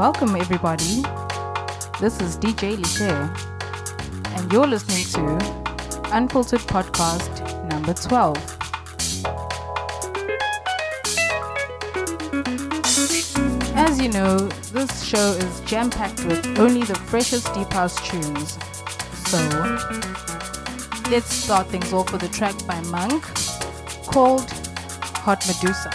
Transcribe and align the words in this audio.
Welcome, 0.00 0.34
everybody. 0.34 1.02
This 2.00 2.18
is 2.22 2.38
DJ 2.38 2.78
Liche, 2.78 3.10
and 4.34 4.50
you're 4.50 4.66
listening 4.66 5.04
to 5.12 5.36
Unfiltered 6.16 6.60
Podcast 6.60 7.68
number 7.68 7.92
12. 7.92 8.34
As 13.76 14.00
you 14.00 14.08
know, 14.08 14.38
this 14.72 15.04
show 15.04 15.32
is 15.32 15.60
jam 15.66 15.90
packed 15.90 16.24
with 16.24 16.58
only 16.58 16.82
the 16.82 16.94
freshest 16.94 17.52
deep 17.52 17.70
house 17.70 17.96
tunes. 18.08 18.56
So, 19.26 19.38
let's 21.10 21.30
start 21.30 21.66
things 21.66 21.92
off 21.92 22.10
with 22.10 22.22
a 22.22 22.28
track 22.28 22.54
by 22.66 22.80
Monk 22.84 23.22
called 24.06 24.50
Hot 25.26 25.46
Medusa. 25.46 25.92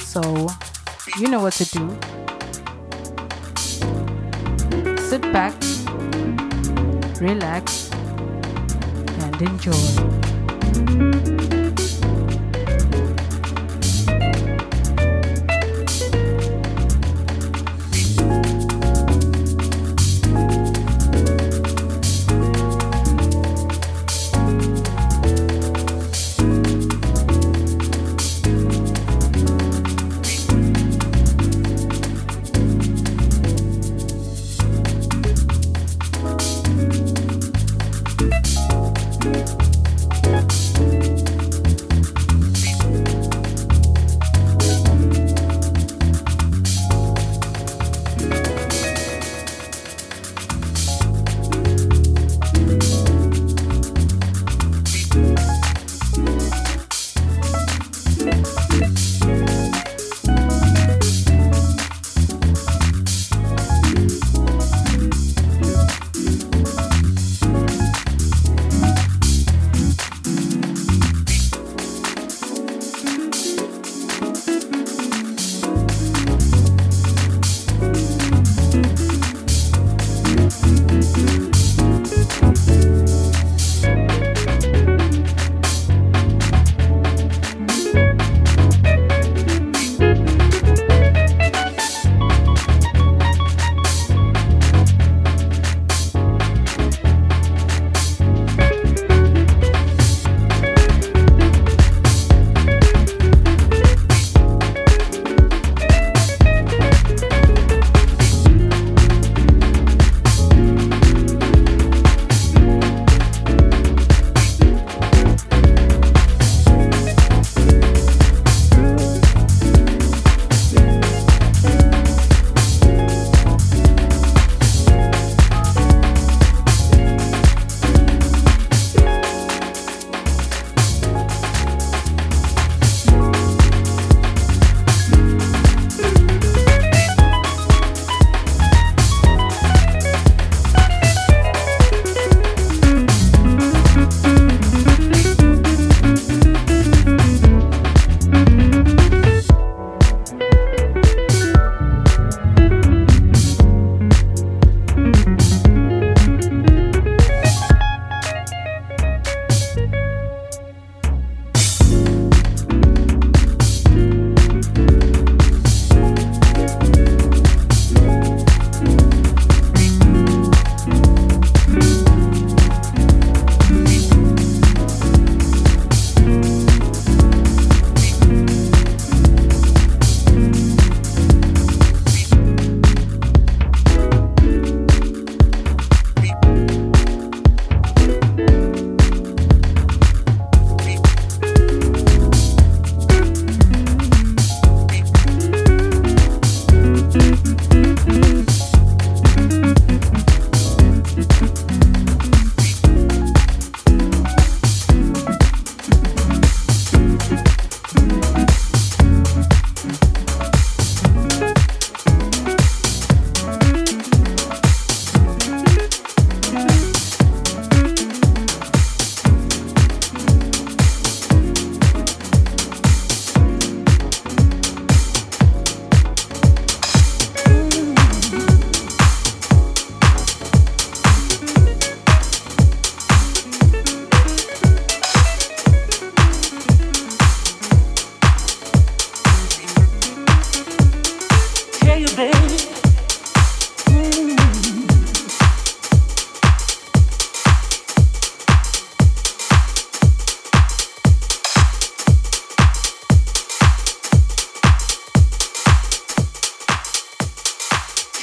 So, 0.00 0.48
you 1.18 1.28
know 1.28 1.40
what 1.40 1.52
to 1.54 1.64
do. 1.64 1.98
Sit 4.98 5.22
back, 5.32 5.54
relax, 7.20 7.90
and 9.18 9.42
enjoy. 9.42 11.59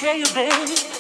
tell 0.08 0.16
you, 0.16 0.26
babe. 0.34 0.97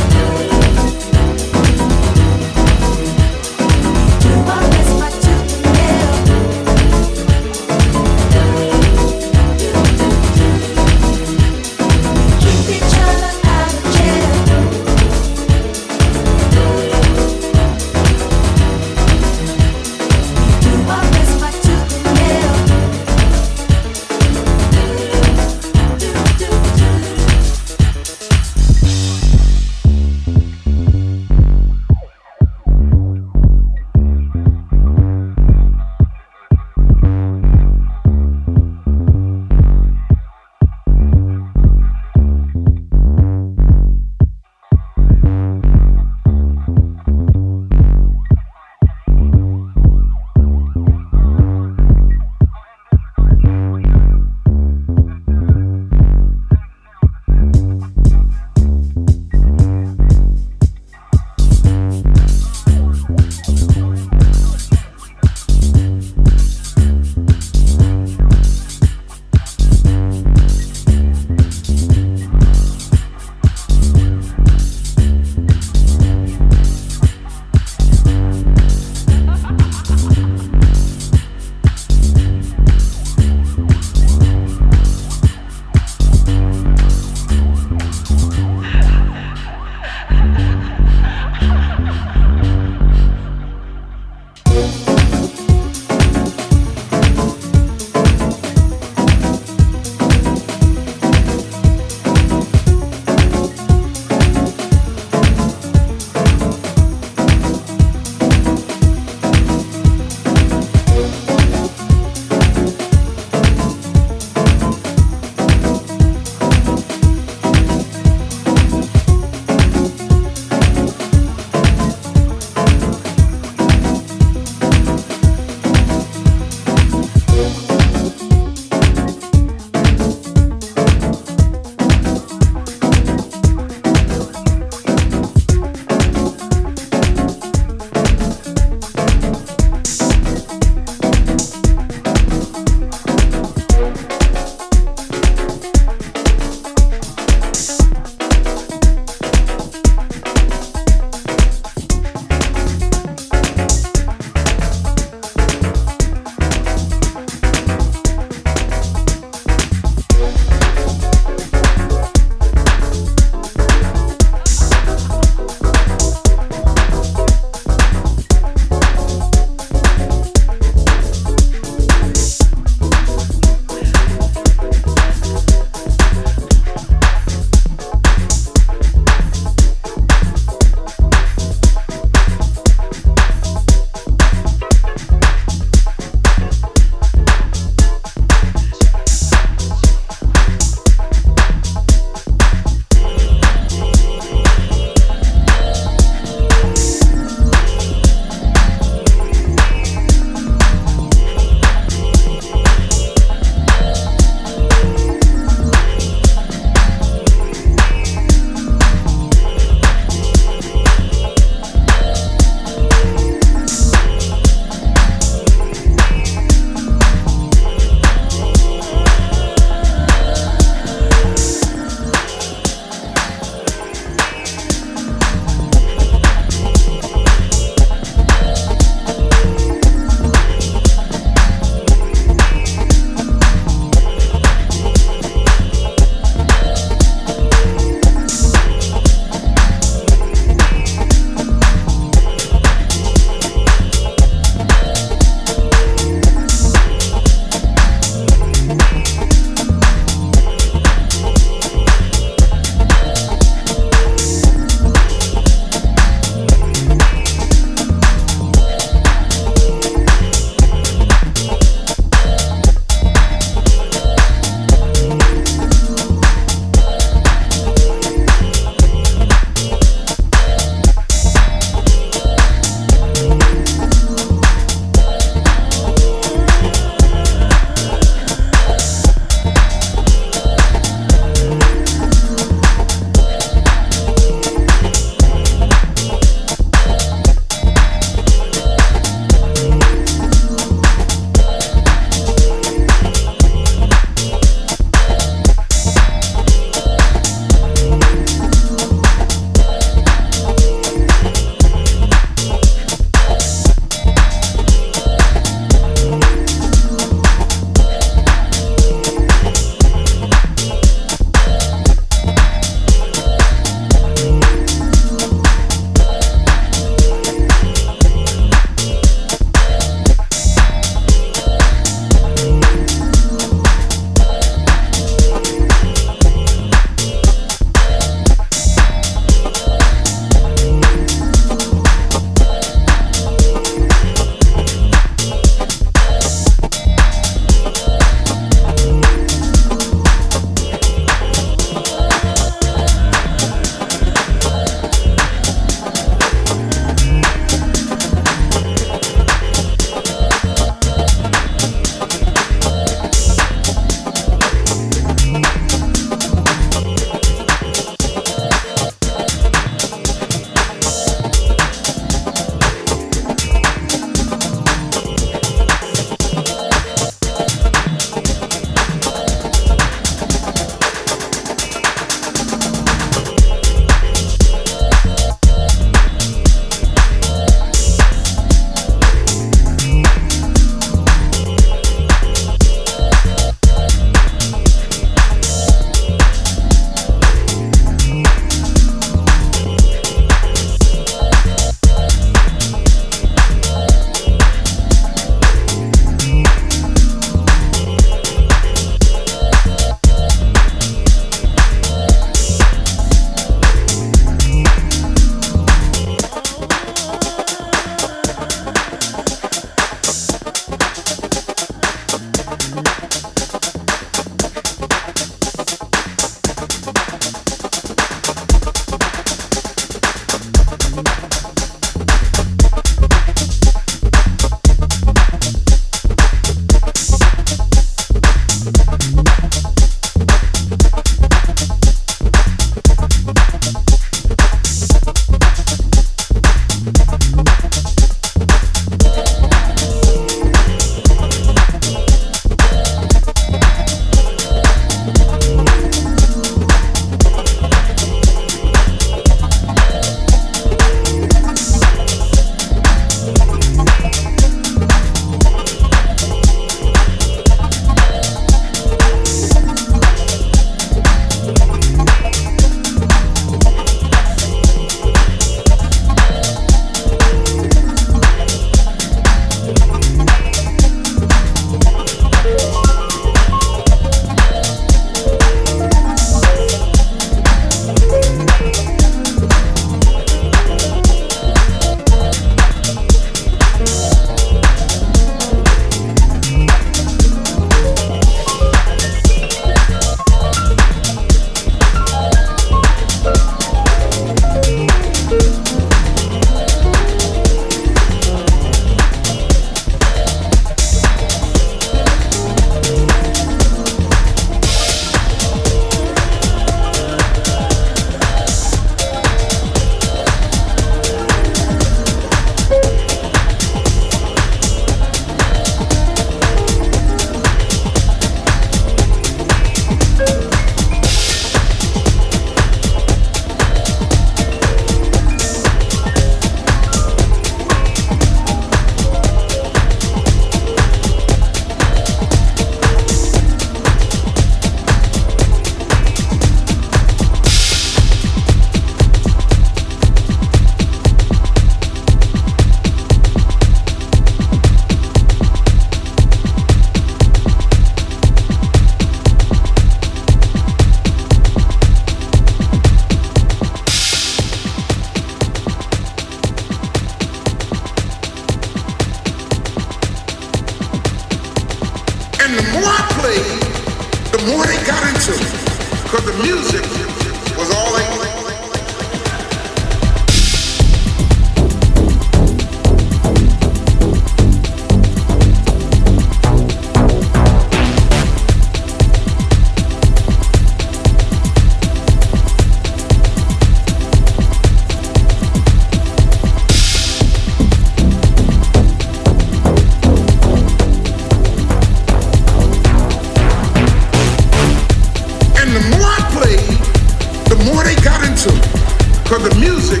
Because 599.28 599.46
the 599.46 599.60
music 599.60 600.00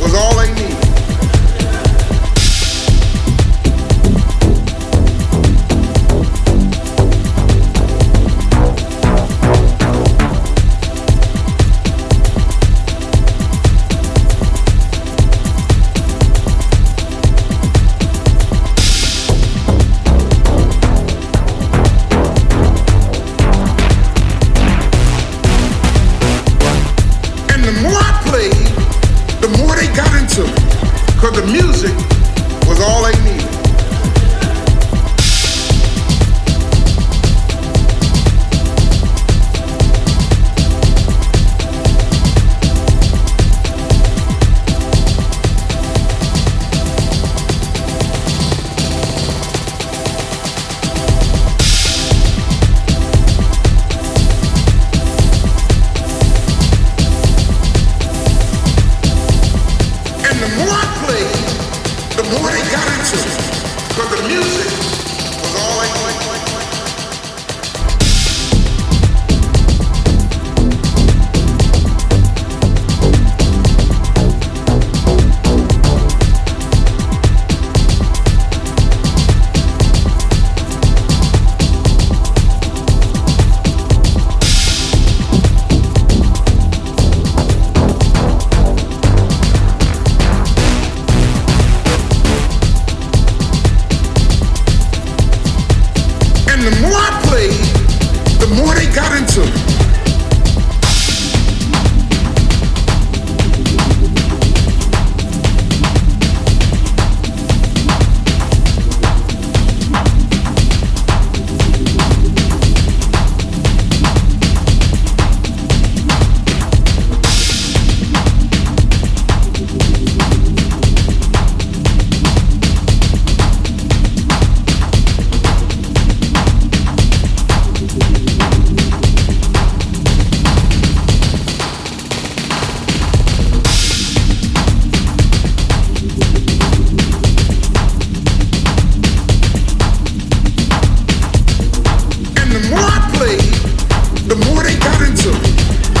was 0.00 0.14
all 0.14 0.36
they 0.36 0.54
needed. 0.54 0.93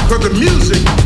Thank 0.06 0.98
you. 0.98 1.03